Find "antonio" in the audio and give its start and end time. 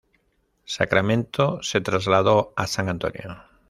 2.89-3.37